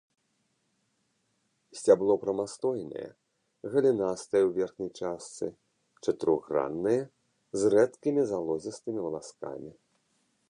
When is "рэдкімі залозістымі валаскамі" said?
7.75-9.71